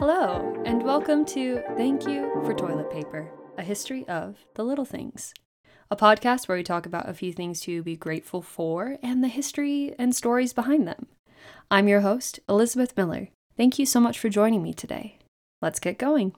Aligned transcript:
Hello, 0.00 0.56
and 0.64 0.82
welcome 0.82 1.26
to 1.26 1.62
Thank 1.76 2.06
You 2.06 2.30
for 2.46 2.54
Toilet 2.54 2.90
Paper, 2.90 3.30
a 3.58 3.62
history 3.62 4.08
of 4.08 4.38
the 4.54 4.64
little 4.64 4.86
things. 4.86 5.34
A 5.90 5.94
podcast 5.94 6.48
where 6.48 6.56
we 6.56 6.64
talk 6.64 6.86
about 6.86 7.06
a 7.06 7.12
few 7.12 7.34
things 7.34 7.60
to 7.60 7.82
be 7.82 7.96
grateful 7.96 8.40
for 8.40 8.96
and 9.02 9.22
the 9.22 9.28
history 9.28 9.94
and 9.98 10.16
stories 10.16 10.54
behind 10.54 10.88
them. 10.88 11.08
I'm 11.70 11.86
your 11.86 12.00
host, 12.00 12.40
Elizabeth 12.48 12.96
Miller. 12.96 13.28
Thank 13.58 13.78
you 13.78 13.84
so 13.84 14.00
much 14.00 14.18
for 14.18 14.30
joining 14.30 14.62
me 14.62 14.72
today. 14.72 15.18
Let's 15.60 15.78
get 15.78 15.98
going. 15.98 16.32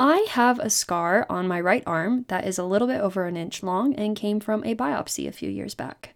I 0.00 0.26
have 0.30 0.58
a 0.58 0.68
scar 0.68 1.26
on 1.30 1.46
my 1.46 1.60
right 1.60 1.84
arm 1.86 2.24
that 2.26 2.44
is 2.44 2.58
a 2.58 2.64
little 2.64 2.88
bit 2.88 3.00
over 3.00 3.26
an 3.26 3.36
inch 3.36 3.62
long 3.62 3.94
and 3.94 4.16
came 4.16 4.40
from 4.40 4.64
a 4.64 4.74
biopsy 4.74 5.28
a 5.28 5.32
few 5.32 5.48
years 5.48 5.76
back. 5.76 6.15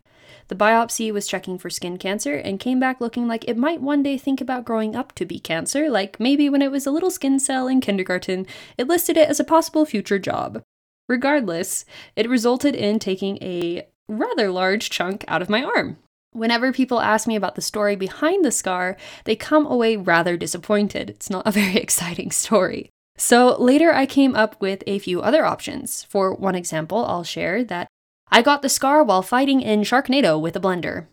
The 0.51 0.57
biopsy 0.57 1.13
was 1.13 1.29
checking 1.29 1.59
for 1.59 1.71
skin 1.71 1.97
cancer 1.97 2.35
and 2.35 2.59
came 2.59 2.81
back 2.81 3.01
looking 3.01 3.29
like 3.29 3.45
it 3.47 3.57
might 3.57 3.81
one 3.81 4.03
day 4.03 4.19
think 4.19 4.41
about 4.41 4.65
growing 4.65 4.97
up 4.97 5.13
to 5.13 5.25
be 5.25 5.39
cancer, 5.39 5.89
like 5.89 6.19
maybe 6.19 6.51
when 6.51 6.61
it 6.61 6.73
was 6.73 6.89
a 6.89 6.91
little 6.91 7.13
skin 7.13 7.39
cell 7.39 7.69
in 7.69 7.81
kindergarten, 7.81 8.49
it 8.77 8.89
listed 8.89 9.17
it 9.17 9.29
as 9.29 9.39
a 9.39 9.45
possible 9.45 9.85
future 9.85 10.19
job. 10.19 10.61
Regardless, 11.09 11.85
it 12.17 12.29
resulted 12.29 12.75
in 12.75 12.99
taking 12.99 13.39
a 13.41 13.87
rather 14.09 14.51
large 14.51 14.91
chunk 14.91 15.25
out 15.29 15.41
of 15.41 15.49
my 15.49 15.63
arm. 15.63 15.99
Whenever 16.33 16.73
people 16.73 17.01
ask 17.01 17.29
me 17.29 17.37
about 17.37 17.55
the 17.55 17.63
story 17.63 17.95
behind 17.95 18.45
the 18.45 18.51
scar, 18.51 18.97
they 19.27 19.37
come 19.37 19.67
away 19.67 19.97
rather 19.97 20.37
disappointed. 20.37 21.11
It's 21.11 21.31
not 21.31 21.47
a 21.47 21.53
very 21.63 21.77
exciting 21.77 22.33
story. 22.33 22.91
So 23.17 23.57
later 23.57 23.95
I 23.95 24.05
came 24.05 24.35
up 24.35 24.61
with 24.61 24.83
a 24.89 24.99
few 24.99 25.23
other 25.23 25.45
options. 25.45 26.03
For 26.11 26.35
one 26.35 26.57
example, 26.57 27.05
I'll 27.07 27.23
share 27.23 27.63
that 27.63 27.87
I 28.31 28.43
got 28.43 28.63
the 28.63 28.69
scar 28.69 29.03
while 29.03 29.23
fighting 29.23 29.61
in 29.61 29.83
Sharknado 29.83 30.41
with 30.41 30.57
a 30.57 30.61
blender. 30.61 31.07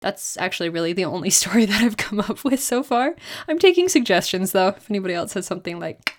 That's 0.00 0.36
actually 0.36 0.68
really 0.68 0.92
the 0.92 1.04
only 1.04 1.30
story 1.40 1.64
that 1.64 1.82
I've 1.82 1.96
come 1.96 2.20
up 2.20 2.44
with 2.44 2.60
so 2.60 2.82
far. 2.82 3.14
I'm 3.48 3.58
taking 3.58 3.88
suggestions 3.88 4.52
though, 4.52 4.68
if 4.68 4.90
anybody 4.90 5.14
else 5.14 5.34
has 5.34 5.46
something 5.46 5.78
like 5.80 6.16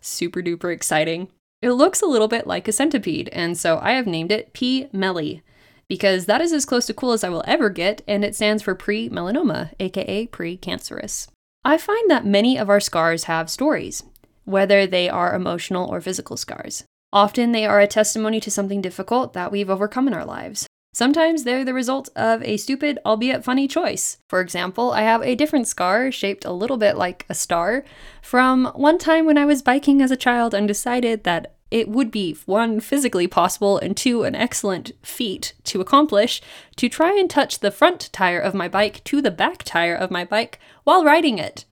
super 0.00 0.42
duper 0.42 0.72
exciting. 0.72 1.28
It 1.62 1.70
looks 1.70 2.02
a 2.02 2.06
little 2.06 2.28
bit 2.28 2.46
like 2.46 2.68
a 2.68 2.72
centipede, 2.72 3.30
and 3.30 3.56
so 3.56 3.78
I 3.80 3.92
have 3.92 4.06
named 4.06 4.30
it 4.30 4.52
P. 4.52 4.88
melli 4.92 5.40
because 5.88 6.26
that 6.26 6.40
is 6.40 6.52
as 6.52 6.66
close 6.66 6.86
to 6.86 6.94
cool 6.94 7.12
as 7.12 7.24
I 7.24 7.28
will 7.28 7.44
ever 7.46 7.70
get, 7.70 8.02
and 8.06 8.24
it 8.24 8.34
stands 8.34 8.62
for 8.62 8.74
pre 8.74 9.08
melanoma, 9.08 9.72
aka 9.80 10.26
pre 10.26 10.56
cancerous. 10.56 11.28
I 11.64 11.78
find 11.78 12.10
that 12.10 12.26
many 12.26 12.58
of 12.58 12.68
our 12.68 12.80
scars 12.80 13.24
have 13.24 13.48
stories, 13.48 14.02
whether 14.44 14.86
they 14.86 15.08
are 15.08 15.34
emotional 15.34 15.88
or 15.88 16.00
physical 16.00 16.36
scars. 16.36 16.84
Often 17.14 17.52
they 17.52 17.64
are 17.64 17.78
a 17.78 17.86
testimony 17.86 18.40
to 18.40 18.50
something 18.50 18.82
difficult 18.82 19.34
that 19.34 19.52
we've 19.52 19.70
overcome 19.70 20.08
in 20.08 20.14
our 20.14 20.24
lives. 20.24 20.66
Sometimes 20.92 21.44
they're 21.44 21.64
the 21.64 21.72
result 21.72 22.08
of 22.16 22.42
a 22.42 22.56
stupid, 22.56 22.98
albeit 23.06 23.44
funny 23.44 23.68
choice. 23.68 24.18
For 24.28 24.40
example, 24.40 24.90
I 24.90 25.02
have 25.02 25.22
a 25.22 25.36
different 25.36 25.68
scar 25.68 26.10
shaped 26.10 26.44
a 26.44 26.52
little 26.52 26.76
bit 26.76 26.96
like 26.96 27.24
a 27.28 27.34
star 27.34 27.84
from 28.20 28.66
one 28.74 28.98
time 28.98 29.26
when 29.26 29.38
I 29.38 29.44
was 29.44 29.62
biking 29.62 30.02
as 30.02 30.10
a 30.10 30.16
child 30.16 30.54
and 30.54 30.66
decided 30.66 31.22
that 31.22 31.54
it 31.70 31.88
would 31.88 32.10
be 32.10 32.36
one, 32.46 32.80
physically 32.80 33.28
possible, 33.28 33.78
and 33.78 33.96
two, 33.96 34.24
an 34.24 34.34
excellent 34.34 34.92
feat 35.02 35.54
to 35.64 35.80
accomplish 35.80 36.42
to 36.76 36.88
try 36.88 37.16
and 37.18 37.30
touch 37.30 37.60
the 37.60 37.70
front 37.70 38.12
tire 38.12 38.40
of 38.40 38.54
my 38.54 38.68
bike 38.68 39.02
to 39.04 39.22
the 39.22 39.30
back 39.30 39.62
tire 39.62 39.94
of 39.94 40.10
my 40.10 40.24
bike 40.24 40.58
while 40.82 41.04
riding 41.04 41.38
it. 41.38 41.64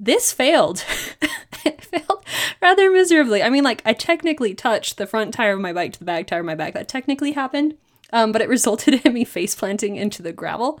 This 0.00 0.32
failed. 0.32 0.84
it 1.64 1.84
failed 1.84 2.24
rather 2.60 2.90
miserably. 2.90 3.42
I 3.42 3.50
mean, 3.50 3.64
like, 3.64 3.82
I 3.84 3.92
technically 3.92 4.54
touched 4.54 4.96
the 4.96 5.06
front 5.06 5.34
tire 5.34 5.52
of 5.52 5.60
my 5.60 5.72
bike 5.72 5.92
to 5.94 5.98
the 5.98 6.04
back 6.04 6.26
tire 6.26 6.40
of 6.40 6.46
my 6.46 6.54
bike. 6.54 6.74
That 6.74 6.88
technically 6.88 7.32
happened, 7.32 7.76
um, 8.12 8.32
but 8.32 8.42
it 8.42 8.48
resulted 8.56 9.04
in 9.04 9.12
me 9.12 9.24
face 9.24 9.54
planting 9.54 9.96
into 9.96 10.22
the 10.22 10.32
gravel 10.32 10.80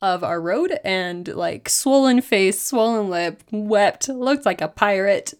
of 0.00 0.24
our 0.24 0.40
road 0.40 0.78
and, 0.84 1.28
like, 1.28 1.68
swollen 1.68 2.20
face, 2.20 2.60
swollen 2.60 3.08
lip, 3.08 3.42
wept, 3.50 4.08
looked 4.08 4.44
like 4.44 4.60
a 4.60 4.68
pirate. 4.68 5.34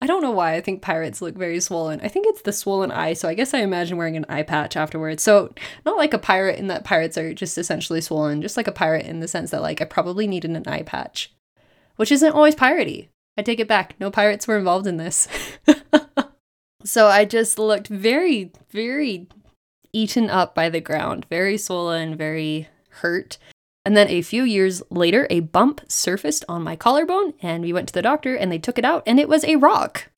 I 0.00 0.06
don't 0.06 0.22
know 0.22 0.30
why 0.30 0.54
I 0.54 0.60
think 0.60 0.82
pirates 0.82 1.22
look 1.22 1.34
very 1.34 1.58
swollen. 1.58 2.00
I 2.02 2.08
think 2.08 2.26
it's 2.28 2.42
the 2.42 2.52
swollen 2.52 2.92
eye, 2.92 3.14
so 3.14 3.28
I 3.28 3.34
guess 3.34 3.54
I 3.54 3.60
imagine 3.60 3.96
wearing 3.96 4.16
an 4.16 4.26
eye 4.28 4.42
patch 4.42 4.76
afterwards. 4.76 5.22
So, 5.22 5.52
not 5.84 5.96
like 5.96 6.14
a 6.14 6.18
pirate 6.18 6.58
in 6.58 6.66
that 6.68 6.84
pirates 6.84 7.16
are 7.18 7.34
just 7.34 7.58
essentially 7.58 8.00
swollen, 8.00 8.42
just 8.42 8.56
like 8.56 8.68
a 8.68 8.72
pirate 8.72 9.06
in 9.06 9.20
the 9.20 9.28
sense 9.28 9.50
that, 9.50 9.62
like, 9.62 9.80
I 9.80 9.86
probably 9.86 10.26
needed 10.26 10.50
an 10.50 10.68
eye 10.68 10.82
patch, 10.82 11.34
which 11.96 12.12
isn't 12.12 12.32
always 12.32 12.54
piratey. 12.54 13.08
I 13.36 13.42
take 13.42 13.60
it 13.60 13.68
back. 13.68 13.94
No 14.00 14.10
pirates 14.10 14.46
were 14.46 14.58
involved 14.58 14.86
in 14.86 14.96
this. 14.96 15.28
so 16.84 17.08
I 17.08 17.24
just 17.24 17.58
looked 17.58 17.88
very, 17.88 18.52
very 18.70 19.28
eaten 19.92 20.30
up 20.30 20.54
by 20.54 20.68
the 20.68 20.80
ground, 20.80 21.26
very 21.28 21.58
swollen, 21.58 22.16
very 22.16 22.68
hurt. 22.90 23.38
And 23.84 23.96
then 23.96 24.08
a 24.08 24.22
few 24.22 24.42
years 24.42 24.82
later, 24.90 25.26
a 25.30 25.40
bump 25.40 25.80
surfaced 25.88 26.44
on 26.48 26.62
my 26.62 26.76
collarbone, 26.76 27.34
and 27.40 27.62
we 27.62 27.72
went 27.72 27.88
to 27.88 27.94
the 27.94 28.02
doctor 28.02 28.34
and 28.34 28.50
they 28.50 28.58
took 28.58 28.78
it 28.78 28.84
out, 28.84 29.02
and 29.06 29.20
it 29.20 29.28
was 29.28 29.44
a 29.44 29.56
rock 29.56 30.10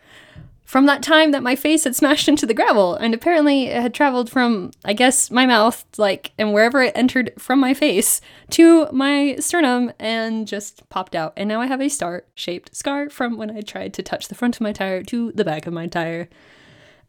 from 0.68 0.84
that 0.84 1.02
time 1.02 1.30
that 1.30 1.42
my 1.42 1.56
face 1.56 1.84
had 1.84 1.96
smashed 1.96 2.28
into 2.28 2.44
the 2.44 2.52
gravel. 2.52 2.94
And 2.94 3.14
apparently 3.14 3.68
it 3.68 3.80
had 3.80 3.94
traveled 3.94 4.28
from 4.28 4.70
i 4.84 4.92
guess 4.92 5.30
my 5.30 5.46
mouth 5.46 5.82
like 5.96 6.32
and 6.36 6.52
wherever 6.52 6.82
it 6.82 6.92
entered 6.94 7.32
from 7.38 7.58
my 7.58 7.72
face 7.72 8.20
to 8.50 8.86
my 8.92 9.36
sternum 9.40 9.90
and 9.98 10.46
just 10.46 10.86
popped 10.90 11.14
out. 11.14 11.32
And 11.38 11.48
now 11.48 11.62
i 11.62 11.66
have 11.66 11.80
a 11.80 11.88
star 11.88 12.24
shaped 12.34 12.76
scar 12.76 13.08
from 13.08 13.38
when 13.38 13.50
i 13.50 13.62
tried 13.62 13.94
to 13.94 14.02
touch 14.02 14.28
the 14.28 14.34
front 14.34 14.56
of 14.56 14.60
my 14.60 14.72
tire 14.72 15.02
to 15.04 15.32
the 15.32 15.44
back 15.44 15.66
of 15.66 15.72
my 15.72 15.86
tire. 15.86 16.28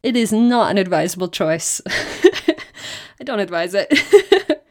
It 0.03 0.15
is 0.15 0.31
not 0.31 0.71
an 0.71 0.77
advisable 0.77 1.27
choice. 1.27 1.81
I 3.19 3.25
don't 3.25 3.41
advise 3.41 3.73
it. 3.75 3.91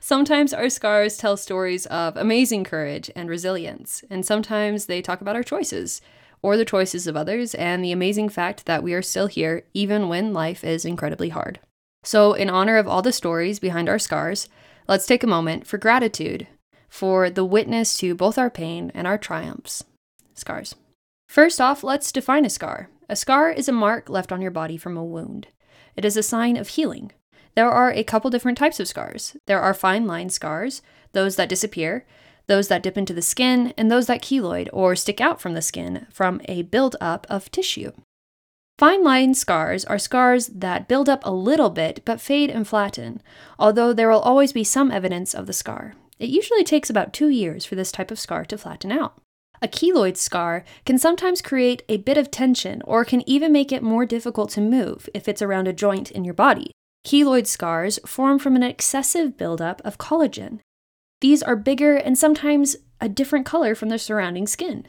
Sometimes 0.00 0.54
our 0.54 0.68
scars 0.68 1.16
tell 1.16 1.36
stories 1.36 1.86
of 1.86 2.16
amazing 2.16 2.62
courage 2.62 3.10
and 3.16 3.28
resilience, 3.28 4.04
and 4.08 4.24
sometimes 4.24 4.86
they 4.86 5.02
talk 5.02 5.20
about 5.20 5.34
our 5.34 5.42
choices 5.42 6.00
or 6.42 6.56
the 6.56 6.64
choices 6.64 7.06
of 7.06 7.16
others, 7.16 7.54
and 7.54 7.84
the 7.84 7.92
amazing 7.92 8.28
fact 8.28 8.66
that 8.66 8.82
we 8.82 8.94
are 8.94 9.02
still 9.02 9.26
here 9.26 9.64
even 9.74 10.08
when 10.08 10.32
life 10.32 10.64
is 10.64 10.84
incredibly 10.84 11.28
hard. 11.30 11.60
So, 12.02 12.32
in 12.32 12.48
honor 12.48 12.76
of 12.76 12.88
all 12.88 13.02
the 13.02 13.12
stories 13.12 13.58
behind 13.58 13.88
our 13.88 13.98
scars, 13.98 14.48
let's 14.88 15.06
take 15.06 15.22
a 15.22 15.28
moment 15.28 15.66
for 15.66 15.78
gratitude 15.78 16.46
for 16.88 17.30
the 17.30 17.44
witness 17.44 17.96
to 17.98 18.14
both 18.14 18.36
our 18.36 18.50
pain 18.50 18.90
and 18.94 19.06
our 19.06 19.16
triumphs. 19.16 19.84
Scars. 20.34 20.74
First 21.28 21.60
off, 21.60 21.84
let's 21.84 22.10
define 22.10 22.44
a 22.44 22.50
scar. 22.50 22.90
A 23.08 23.14
scar 23.14 23.50
is 23.50 23.68
a 23.68 23.72
mark 23.72 24.08
left 24.08 24.32
on 24.32 24.42
your 24.42 24.50
body 24.50 24.76
from 24.76 24.96
a 24.96 25.04
wound. 25.04 25.48
It 25.96 26.04
is 26.04 26.16
a 26.16 26.22
sign 26.22 26.56
of 26.56 26.68
healing. 26.68 27.12
There 27.54 27.70
are 27.70 27.92
a 27.92 28.04
couple 28.04 28.30
different 28.30 28.58
types 28.58 28.80
of 28.80 28.88
scars. 28.88 29.36
There 29.46 29.60
are 29.60 29.74
fine 29.74 30.06
line 30.06 30.30
scars, 30.30 30.82
those 31.12 31.36
that 31.36 31.48
disappear, 31.48 32.06
those 32.50 32.66
that 32.66 32.82
dip 32.82 32.98
into 32.98 33.14
the 33.14 33.22
skin, 33.22 33.72
and 33.78 33.90
those 33.90 34.08
that 34.08 34.20
keloid 34.20 34.68
or 34.72 34.96
stick 34.96 35.20
out 35.20 35.40
from 35.40 35.54
the 35.54 35.62
skin 35.62 36.08
from 36.10 36.40
a 36.46 36.62
buildup 36.62 37.24
of 37.30 37.50
tissue. 37.52 37.92
Fine 38.76 39.04
line 39.04 39.34
scars 39.34 39.84
are 39.84 39.98
scars 39.98 40.48
that 40.48 40.88
build 40.88 41.08
up 41.08 41.20
a 41.24 41.30
little 41.30 41.70
bit 41.70 42.02
but 42.04 42.20
fade 42.20 42.50
and 42.50 42.66
flatten, 42.66 43.22
although 43.58 43.92
there 43.92 44.10
will 44.10 44.20
always 44.20 44.52
be 44.52 44.64
some 44.64 44.90
evidence 44.90 45.32
of 45.32 45.46
the 45.46 45.52
scar. 45.52 45.94
It 46.18 46.28
usually 46.28 46.64
takes 46.64 46.90
about 46.90 47.12
two 47.12 47.28
years 47.28 47.64
for 47.64 47.76
this 47.76 47.92
type 47.92 48.10
of 48.10 48.18
scar 48.18 48.44
to 48.46 48.58
flatten 48.58 48.90
out. 48.90 49.20
A 49.62 49.68
keloid 49.68 50.16
scar 50.16 50.64
can 50.84 50.98
sometimes 50.98 51.42
create 51.42 51.82
a 51.88 51.98
bit 51.98 52.18
of 52.18 52.30
tension 52.30 52.82
or 52.84 53.04
can 53.04 53.22
even 53.28 53.52
make 53.52 53.70
it 53.70 53.82
more 53.82 54.06
difficult 54.06 54.50
to 54.50 54.60
move 54.60 55.08
if 55.14 55.28
it's 55.28 55.42
around 55.42 55.68
a 55.68 55.72
joint 55.72 56.10
in 56.10 56.24
your 56.24 56.34
body. 56.34 56.72
Keloid 57.06 57.46
scars 57.46 58.00
form 58.04 58.38
from 58.38 58.56
an 58.56 58.62
excessive 58.62 59.36
buildup 59.36 59.80
of 59.84 59.98
collagen, 59.98 60.60
these 61.20 61.42
are 61.42 61.56
bigger 61.56 61.96
and 61.96 62.16
sometimes 62.16 62.76
a 63.00 63.08
different 63.08 63.46
color 63.46 63.74
from 63.74 63.90
the 63.90 63.98
surrounding 63.98 64.46
skin. 64.46 64.86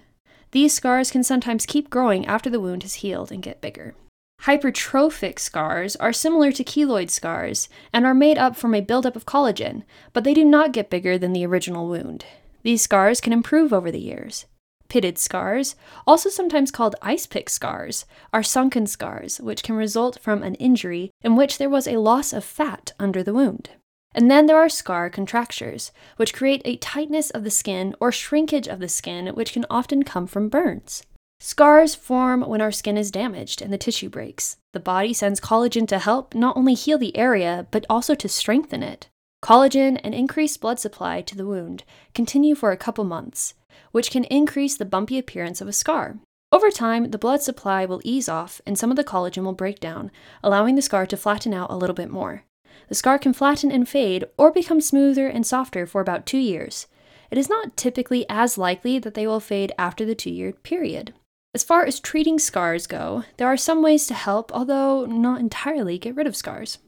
These 0.52 0.74
scars 0.74 1.12
can 1.12 1.24
sometimes 1.24 1.66
keep 1.66 1.90
growing 1.90 2.26
after 2.26 2.50
the 2.50 2.60
wound 2.60 2.84
has 2.84 2.96
healed 2.96 3.32
and 3.32 3.44
get 3.44 3.62
bigger. 3.62 3.96
Hypertrophic 4.44 5.40
scars 5.40 5.96
are 5.98 6.12
similar 6.12 6.52
to 6.52 6.64
keloid 6.64 7.10
scars 7.10 7.70
and 7.94 8.06
are 8.06 8.14
made 8.14 8.38
up 8.38 8.56
from 8.56 8.74
a 8.74 8.82
buildup 8.82 9.16
of 9.16 9.26
collagen, 9.26 9.84
but 10.14 10.24
they 10.24 10.34
do 10.34 10.44
not 10.44 10.72
get 10.72 10.90
bigger 10.90 11.18
than 11.18 11.32
the 11.32 11.46
original 11.46 11.88
wound. 11.88 12.26
These 12.64 12.82
scars 12.82 13.22
can 13.22 13.34
improve 13.34 13.72
over 13.72 13.92
the 13.92 14.00
years. 14.00 14.46
Pitted 14.90 15.18
scars, 15.18 15.76
also 16.06 16.30
sometimes 16.30 16.72
called 16.72 16.96
ice 17.02 17.26
pick 17.26 17.50
scars, 17.50 18.06
are 18.34 18.44
sunken 18.44 18.88
scars 18.88 19.40
which 19.40 19.64
can 19.64 19.76
result 19.76 20.20
from 20.22 20.44
an 20.44 20.56
injury 20.56 21.12
in 21.22 21.36
which 21.36 21.58
there 21.58 21.70
was 21.70 21.88
a 21.88 21.98
loss 21.98 22.34
of 22.34 22.44
fat 22.44 22.94
under 23.00 23.24
the 23.24 23.34
wound. 23.34 23.70
And 24.14 24.30
then 24.30 24.46
there 24.46 24.58
are 24.58 24.70
scar 24.70 25.10
contractures, 25.10 25.92
which 26.18 26.34
create 26.34 26.62
a 26.66 26.76
tightness 26.78 27.30
of 27.30 27.44
the 27.44 27.52
skin 27.52 27.96
or 28.00 28.12
shrinkage 28.12 28.68
of 28.68 28.80
the 28.80 28.90
skin, 28.90 29.28
which 29.28 29.54
can 29.54 29.66
often 29.70 30.04
come 30.04 30.28
from 30.28 30.50
burns. 30.50 31.04
Scars 31.40 31.96
form 31.96 32.42
when 32.42 32.62
our 32.62 32.72
skin 32.72 32.98
is 32.98 33.10
damaged 33.10 33.62
and 33.62 33.74
the 33.74 33.78
tissue 33.78 34.10
breaks. 34.10 34.58
The 34.74 34.80
body 34.80 35.14
sends 35.14 35.40
collagen 35.40 35.88
to 35.88 35.98
help 35.98 36.36
not 36.36 36.56
only 36.56 36.76
heal 36.76 36.98
the 36.98 37.18
area, 37.18 37.66
but 37.72 37.86
also 37.90 38.14
to 38.14 38.30
strengthen 38.30 38.84
it. 38.84 39.10
Collagen 39.44 40.00
and 40.04 40.14
increased 40.14 40.62
blood 40.62 40.80
supply 40.80 41.22
to 41.22 41.36
the 41.36 41.48
wound 41.48 41.84
continue 42.14 42.54
for 42.54 42.72
a 42.72 42.78
couple 42.78 43.04
months, 43.04 43.56
which 43.92 44.12
can 44.12 44.26
increase 44.26 44.78
the 44.78 44.86
bumpy 44.86 45.18
appearance 45.18 45.62
of 45.62 45.68
a 45.68 45.74
scar. 45.74 46.20
Over 46.52 46.70
time, 46.70 47.10
the 47.10 47.18
blood 47.18 47.42
supply 47.42 47.86
will 47.86 48.02
ease 48.04 48.30
off 48.30 48.62
and 48.68 48.78
some 48.78 48.92
of 48.92 48.98
the 48.98 49.04
collagen 49.04 49.44
will 49.44 49.54
break 49.54 49.80
down, 49.80 50.12
allowing 50.44 50.76
the 50.76 50.82
scar 50.82 51.08
to 51.08 51.18
flatten 51.18 51.56
out 51.56 51.72
a 51.72 51.76
little 51.76 51.96
bit 51.96 52.12
more. 52.12 52.44
The 52.92 52.96
scar 52.96 53.18
can 53.18 53.32
flatten 53.32 53.72
and 53.72 53.88
fade 53.88 54.26
or 54.38 54.52
become 54.52 54.82
smoother 54.82 55.26
and 55.26 55.48
softer 55.48 55.88
for 55.88 56.02
about 56.02 56.26
two 56.26 56.38
years. 56.38 56.88
It 57.32 57.38
is 57.38 57.48
not 57.48 57.78
typically 57.78 58.26
as 58.28 58.58
likely 58.58 59.00
that 59.00 59.14
they 59.14 59.26
will 59.26 59.40
fade 59.40 59.72
after 59.78 60.04
the 60.04 60.14
two 60.14 60.30
year 60.30 60.52
period. 60.52 61.14
As 61.56 61.64
far 61.64 61.86
as 61.86 62.02
treating 62.02 62.38
scars 62.38 62.88
go, 62.88 63.24
there 63.38 63.48
are 63.48 63.56
some 63.56 63.82
ways 63.82 64.08
to 64.08 64.14
help, 64.14 64.54
although 64.54 65.06
not 65.06 65.40
entirely 65.40 65.98
get 65.98 66.18
rid 66.18 66.28
of 66.28 66.36
scars. 66.36 66.80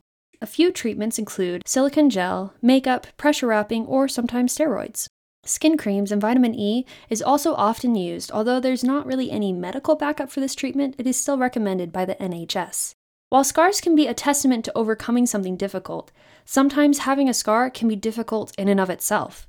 A 0.41 0.45
few 0.45 0.73
treatments 0.73 1.17
include 1.17 1.61
silicone 1.65 2.09
gel, 2.09 2.53
makeup, 2.61 3.07
pressure 3.15 3.47
wrapping, 3.47 3.85
or 3.85 4.09
sometimes 4.09 4.53
steroids. 4.53 5.07
Skin 5.45 5.77
creams 5.77 6.11
and 6.11 6.21
vitamin 6.21 6.53
E 6.53 6.85
is 7.09 7.21
also 7.21 7.55
often 7.55 7.95
used, 7.95 8.29
although 8.29 8.59
there's 8.59 8.83
not 8.83 9.05
really 9.05 9.31
any 9.31 9.53
medical 9.53 9.95
backup 9.95 10.29
for 10.29 10.41
this 10.41 10.53
treatment, 10.53 10.95
it 10.97 11.07
is 11.07 11.17
still 11.17 11.37
recommended 11.37 11.93
by 11.93 12.03
the 12.03 12.15
NHS. 12.15 12.93
While 13.33 13.43
scars 13.43 13.81
can 13.81 13.95
be 13.95 14.05
a 14.05 14.13
testament 14.13 14.63
to 14.65 14.77
overcoming 14.77 15.25
something 15.25 15.57
difficult, 15.57 16.11
sometimes 16.45 16.99
having 16.99 17.27
a 17.27 17.33
scar 17.33 17.71
can 17.71 17.87
be 17.87 17.95
difficult 17.95 18.53
in 18.59 18.67
and 18.67 18.79
of 18.79 18.91
itself. 18.91 19.47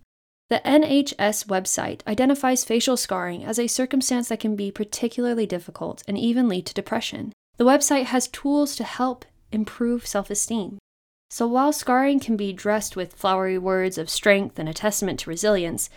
The 0.49 0.63
NHS 0.65 1.49
website 1.49 2.01
identifies 2.07 2.65
facial 2.65 2.97
scarring 2.97 3.45
as 3.45 3.59
a 3.59 3.67
circumstance 3.67 4.29
that 4.29 4.41
can 4.41 4.57
be 4.57 4.71
particularly 4.71 5.45
difficult 5.45 6.03
and 6.09 6.17
even 6.17 6.49
lead 6.49 6.65
to 6.65 6.73
depression. 6.73 7.35
The 7.59 7.67
website 7.67 8.05
has 8.05 8.27
tools 8.27 8.75
to 8.77 8.85
help 8.85 9.27
improve 9.53 10.07
self 10.07 10.31
esteem. 10.31 10.79
So 11.29 11.47
while 11.47 11.71
scarring 11.71 12.21
can 12.21 12.39
be 12.39 12.55
dressed 12.55 12.97
with 12.97 13.13
flowery 13.13 13.59
words 13.59 13.99
of 13.99 14.09
strength 14.09 14.59
and 14.59 14.67
a 14.67 14.73
testament 14.73 15.21
to 15.21 15.29
resilience, 15.29 15.91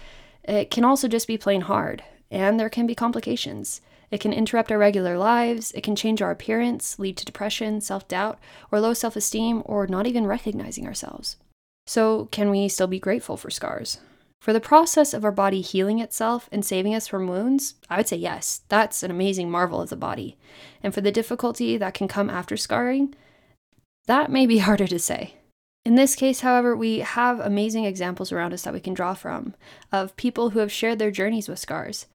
it 0.44 0.70
can 0.72 0.84
also 0.84 1.08
just 1.08 1.26
be 1.26 1.38
plain 1.38 1.62
hard, 1.62 2.04
and 2.30 2.60
there 2.60 2.70
can 2.70 2.86
be 2.86 2.96
complications. 2.96 3.80
It 4.10 4.22
can 4.22 4.34
interrupt 4.34 4.72
our 4.72 4.78
regular 4.78 5.18
lives, 5.18 5.72
it 5.74 5.82
can 5.82 5.96
change 5.96 6.22
our 6.22 6.32
appearance, 6.32 6.98
lead 6.98 7.18
to 7.18 7.26
depression, 7.26 7.82
self 7.82 8.08
doubt, 8.08 8.40
or 8.72 8.80
low 8.80 8.94
self 8.94 9.16
esteem, 9.16 9.64
or 9.66 9.88
not 9.88 10.08
even 10.08 10.26
recognizing 10.26 10.88
ourselves. 10.88 11.38
So, 11.86 12.26
can 12.32 12.50
we 12.50 12.68
still 12.68 12.88
be 12.88 13.00
grateful 13.00 13.38
for 13.38 13.50
scars? 13.50 14.00
For 14.42 14.54
the 14.54 14.60
process 14.60 15.14
of 15.14 15.26
our 15.26 15.32
body 15.32 15.62
healing 15.62 16.00
itself 16.00 16.48
and 16.52 16.64
saving 16.64 16.94
us 16.94 17.08
from 17.08 17.28
wounds, 17.28 17.76
I 17.90 17.98
would 17.98 18.08
say 18.08 18.18
yes, 18.18 18.62
that's 18.70 19.04
an 19.04 19.12
amazing 19.12 19.50
marvel 19.50 19.82
of 19.82 19.90
the 19.90 19.96
body. 19.96 20.38
And 20.84 20.94
for 20.94 21.02
the 21.02 21.12
difficulty 21.12 21.76
that 21.78 21.94
can 21.94 22.08
come 22.08 22.30
after 22.30 22.56
scarring, 22.56 23.16
that 24.06 24.32
may 24.32 24.46
be 24.46 24.58
harder 24.60 24.88
to 24.88 25.00
say. 25.00 25.34
In 25.86 25.96
this 25.96 26.16
case, 26.16 26.42
however, 26.42 26.76
we 26.76 27.00
have 27.00 27.40
amazing 27.40 27.86
examples 27.86 28.32
around 28.32 28.54
us 28.54 28.64
that 28.64 28.74
we 28.74 28.80
can 28.80 28.94
draw 28.94 29.14
from 29.14 29.56
of 29.92 30.16
people 30.18 30.50
who 30.50 30.60
have 30.60 30.72
shared 30.72 31.00
their 31.00 31.12
journeys 31.12 31.48
with 31.48 31.60
scars. 31.60 32.08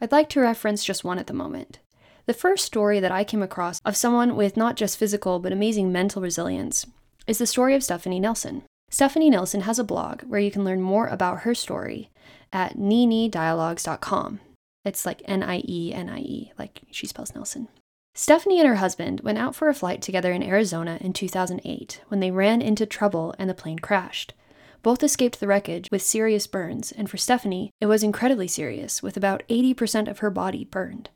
I'd 0.00 0.12
like 0.12 0.28
to 0.30 0.40
reference 0.40 0.84
just 0.84 1.04
one 1.04 1.18
at 1.18 1.26
the 1.26 1.34
moment. 1.34 1.78
The 2.26 2.34
first 2.34 2.64
story 2.64 3.00
that 3.00 3.12
I 3.12 3.24
came 3.24 3.42
across 3.42 3.80
of 3.84 3.96
someone 3.96 4.36
with 4.36 4.56
not 4.56 4.76
just 4.76 4.98
physical 4.98 5.38
but 5.38 5.52
amazing 5.52 5.92
mental 5.92 6.22
resilience 6.22 6.86
is 7.26 7.38
the 7.38 7.46
story 7.46 7.74
of 7.74 7.82
Stephanie 7.82 8.20
Nielson. 8.20 8.62
Stephanie 8.90 9.30
Nielson 9.30 9.62
has 9.62 9.78
a 9.78 9.84
blog 9.84 10.22
where 10.22 10.40
you 10.40 10.50
can 10.50 10.64
learn 10.64 10.80
more 10.80 11.06
about 11.06 11.40
her 11.40 11.54
story 11.54 12.10
at 12.52 12.76
nieniedialogues.com. 12.76 14.40
It's 14.84 15.04
like 15.04 15.22
N 15.26 15.42
I 15.42 15.62
E 15.66 15.92
N 15.92 16.08
I 16.08 16.20
E, 16.20 16.52
like 16.58 16.82
she 16.90 17.06
spells 17.06 17.32
Nielson. 17.32 17.68
Stephanie 18.14 18.58
and 18.58 18.68
her 18.68 18.76
husband 18.76 19.20
went 19.20 19.38
out 19.38 19.54
for 19.54 19.68
a 19.68 19.74
flight 19.74 20.02
together 20.02 20.32
in 20.32 20.42
Arizona 20.42 20.98
in 21.00 21.12
2008 21.12 22.00
when 22.08 22.20
they 22.20 22.30
ran 22.30 22.60
into 22.60 22.86
trouble 22.86 23.34
and 23.38 23.48
the 23.48 23.54
plane 23.54 23.78
crashed. 23.78 24.34
Both 24.82 25.02
escaped 25.02 25.40
the 25.40 25.46
wreckage 25.46 25.88
with 25.90 26.02
serious 26.02 26.46
burns, 26.46 26.90
and 26.90 27.10
for 27.10 27.18
Stephanie, 27.18 27.70
it 27.80 27.86
was 27.86 28.02
incredibly 28.02 28.48
serious, 28.48 29.02
with 29.02 29.16
about 29.16 29.42
80% 29.48 30.08
of 30.08 30.20
her 30.20 30.30
body 30.30 30.64
burned. 30.64 31.10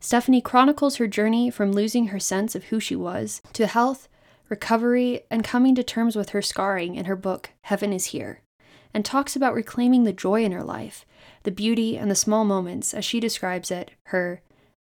Stephanie 0.00 0.40
chronicles 0.40 0.96
her 0.96 1.08
journey 1.08 1.50
from 1.50 1.72
losing 1.72 2.08
her 2.08 2.20
sense 2.20 2.54
of 2.54 2.64
who 2.64 2.78
she 2.78 2.94
was 2.94 3.42
to 3.52 3.66
health, 3.66 4.08
recovery, 4.48 5.22
and 5.30 5.42
coming 5.42 5.74
to 5.74 5.82
terms 5.82 6.14
with 6.14 6.30
her 6.30 6.40
scarring 6.40 6.94
in 6.94 7.06
her 7.06 7.16
book, 7.16 7.50
Heaven 7.62 7.92
is 7.92 8.06
Here, 8.06 8.40
and 8.94 9.04
talks 9.04 9.34
about 9.34 9.54
reclaiming 9.54 10.04
the 10.04 10.12
joy 10.12 10.44
in 10.44 10.52
her 10.52 10.62
life, 10.62 11.04
the 11.42 11.50
beauty 11.50 11.98
and 11.98 12.10
the 12.10 12.14
small 12.14 12.44
moments, 12.44 12.94
as 12.94 13.04
she 13.04 13.18
describes 13.18 13.70
it, 13.70 13.90
her 14.04 14.40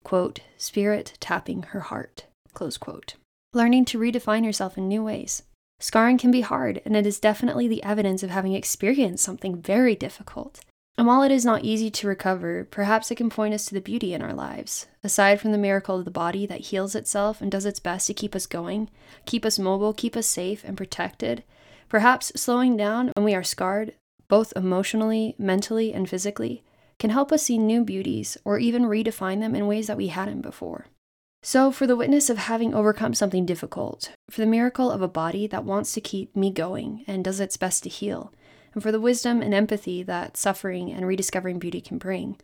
quote, 0.03 0.39
spirit 0.57 1.13
tapping 1.19 1.63
her 1.63 1.81
heart, 1.81 2.25
close 2.53 2.77
quote. 2.77 3.15
Learning 3.53 3.83
to 3.85 3.99
redefine 3.99 4.45
yourself 4.45 4.77
in 4.77 4.87
new 4.87 5.03
ways. 5.03 5.43
Scarring 5.83 6.17
can 6.17 6.31
be 6.31 6.39
hard, 6.39 6.81
and 6.85 6.95
it 6.95 7.05
is 7.05 7.19
definitely 7.19 7.67
the 7.67 7.83
evidence 7.83 8.23
of 8.23 8.29
having 8.29 8.53
experienced 8.53 9.21
something 9.21 9.61
very 9.61 9.95
difficult. 9.95 10.61
And 10.97 11.05
while 11.05 11.23
it 11.23 11.29
is 11.31 11.43
not 11.43 11.65
easy 11.65 11.91
to 11.91 12.07
recover, 12.07 12.63
perhaps 12.63 13.11
it 13.11 13.15
can 13.15 13.29
point 13.29 13.53
us 13.53 13.65
to 13.65 13.73
the 13.73 13.81
beauty 13.81 14.13
in 14.13 14.21
our 14.21 14.31
lives. 14.31 14.87
Aside 15.03 15.41
from 15.41 15.51
the 15.51 15.57
miracle 15.57 15.99
of 15.99 16.05
the 16.05 16.09
body 16.09 16.45
that 16.45 16.61
heals 16.61 16.95
itself 16.95 17.41
and 17.41 17.51
does 17.51 17.65
its 17.65 17.81
best 17.81 18.07
to 18.07 18.13
keep 18.13 18.33
us 18.33 18.45
going, 18.45 18.89
keep 19.25 19.43
us 19.43 19.59
mobile, 19.59 19.93
keep 19.93 20.15
us 20.15 20.25
safe 20.25 20.63
and 20.63 20.77
protected, 20.77 21.43
perhaps 21.89 22.31
slowing 22.33 22.77
down 22.77 23.11
when 23.17 23.25
we 23.25 23.35
are 23.35 23.43
scarred, 23.43 23.93
both 24.29 24.53
emotionally, 24.55 25.35
mentally, 25.37 25.93
and 25.93 26.09
physically, 26.09 26.63
can 26.97 27.09
help 27.09 27.29
us 27.33 27.43
see 27.43 27.57
new 27.57 27.83
beauties 27.83 28.37
or 28.45 28.57
even 28.57 28.83
redefine 28.83 29.41
them 29.41 29.53
in 29.53 29.67
ways 29.67 29.87
that 29.87 29.97
we 29.97 30.07
hadn't 30.07 30.43
before. 30.43 30.85
So, 31.45 31.71
for 31.71 31.85
the 31.85 31.97
witness 31.97 32.29
of 32.29 32.37
having 32.37 32.73
overcome 32.73 33.13
something 33.13 33.45
difficult, 33.45 34.11
for 34.29 34.39
the 34.39 34.47
miracle 34.47 34.89
of 34.89 35.01
a 35.01 35.09
body 35.09 35.45
that 35.47 35.65
wants 35.65 35.91
to 35.91 35.99
keep 35.99 36.33
me 36.37 36.49
going 36.49 37.03
and 37.05 37.21
does 37.21 37.41
its 37.41 37.57
best 37.57 37.83
to 37.83 37.89
heal, 37.89 38.31
and 38.73 38.81
for 38.81 38.93
the 38.93 38.99
wisdom 38.99 39.41
and 39.41 39.53
empathy 39.53 40.03
that 40.03 40.37
suffering 40.37 40.89
and 40.89 41.05
rediscovering 41.05 41.59
beauty 41.59 41.81
can 41.81 41.97
bring, 41.97 42.37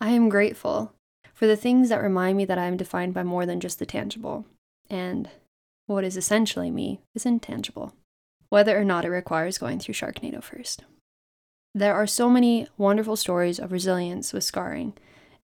I 0.00 0.10
am 0.10 0.30
grateful 0.30 0.94
for 1.34 1.46
the 1.46 1.56
things 1.56 1.90
that 1.90 2.02
remind 2.02 2.38
me 2.38 2.46
that 2.46 2.56
I 2.56 2.64
am 2.64 2.78
defined 2.78 3.12
by 3.12 3.22
more 3.22 3.44
than 3.44 3.60
just 3.60 3.78
the 3.78 3.86
tangible, 3.86 4.46
and 4.88 5.28
what 5.86 6.02
is 6.02 6.16
essentially 6.16 6.70
me 6.70 7.00
is 7.14 7.26
intangible, 7.26 7.92
whether 8.48 8.80
or 8.80 8.84
not 8.84 9.04
it 9.04 9.10
requires 9.10 9.58
going 9.58 9.78
through 9.78 9.94
Sharknado 9.94 10.42
first. 10.42 10.84
There 11.74 11.94
are 11.94 12.06
so 12.06 12.30
many 12.30 12.66
wonderful 12.78 13.16
stories 13.16 13.60
of 13.60 13.72
resilience 13.72 14.32
with 14.32 14.42
scarring. 14.42 14.94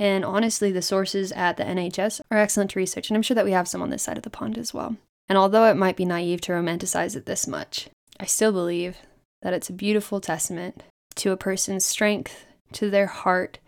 And 0.03 0.25
honestly, 0.25 0.73
the 0.73 0.83
sources 0.83 1.31
at 1.31 1.57
the 1.57 1.63
NHS 1.63 2.23
are 2.29 2.39
excellent 2.39 2.75
research, 2.75 3.09
and 3.09 3.17
I'm 3.17 3.23
sure 3.23 3.37
that 3.37 3.45
we 3.45 3.53
have 3.53 3.69
some 3.69 3.83
on 3.83 3.91
this 3.91 4.03
side 4.03 4.17
of 4.17 4.25
the 4.25 4.31
pond 4.31 4.59
as 4.59 4.75
well. 4.75 4.97
And 5.29 5.39
although 5.39 5.67
it 5.67 5.77
might 5.77 5.95
be 5.95 6.05
naive 6.05 6.41
to 6.41 6.53
romanticize 6.53 7.15
it 7.15 7.25
this 7.25 7.47
much, 7.47 7.89
I 8.19 8.27
still 8.27 8.51
believe 8.51 8.97
that 9.43 9.55
it's 9.55 9.71
a 9.71 9.73
beautiful 9.73 10.21
testament 10.21 10.83
to 11.15 11.31
a 11.31 11.37
person's 11.37 11.85
strength, 11.85 12.47
to 12.73 12.91
their 12.91 13.07
heart, 13.07 13.61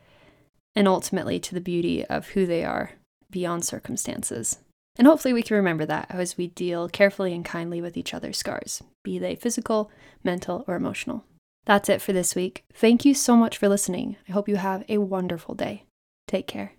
and 0.74 0.88
ultimately 0.88 1.38
to 1.38 1.54
the 1.54 1.60
beauty 1.60 2.04
of 2.06 2.30
who 2.30 2.46
they 2.46 2.64
are 2.64 2.90
beyond 3.30 3.64
circumstances. 3.64 4.58
And 4.98 5.06
hopefully, 5.06 5.34
we 5.34 5.44
can 5.44 5.56
remember 5.56 5.86
that 5.86 6.06
as 6.08 6.36
we 6.36 6.48
deal 6.48 6.88
carefully 6.88 7.32
and 7.32 7.44
kindly 7.44 7.80
with 7.80 7.96
each 7.96 8.12
other's 8.12 8.38
scars, 8.38 8.82
be 9.04 9.20
they 9.20 9.36
physical, 9.36 9.88
mental, 10.24 10.64
or 10.66 10.74
emotional. 10.74 11.22
That's 11.64 11.88
it 11.88 12.02
for 12.02 12.12
this 12.12 12.34
week. 12.34 12.64
Thank 12.72 13.04
you 13.04 13.14
so 13.14 13.36
much 13.36 13.56
for 13.56 13.68
listening. 13.68 14.16
I 14.28 14.32
hope 14.32 14.48
you 14.48 14.56
have 14.56 14.82
a 14.88 14.98
wonderful 14.98 15.54
day. 15.54 15.84
Take 16.26 16.46
care. 16.46 16.72